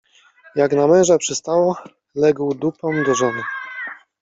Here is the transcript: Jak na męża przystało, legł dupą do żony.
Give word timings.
Jak 0.55 0.73
na 0.73 0.87
męża 0.87 1.17
przystało, 1.17 1.77
legł 2.15 2.53
dupą 2.55 3.03
do 3.03 3.15
żony. 3.15 3.43